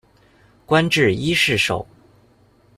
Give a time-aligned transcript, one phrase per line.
[0.65, 1.85] 官至伊势守。